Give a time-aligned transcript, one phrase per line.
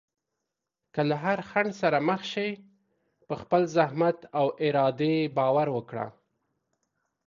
[0.93, 2.49] که له هر خنډ سره مخ شې،
[3.27, 6.07] په خپل زحمت او ارادې باور وکړه.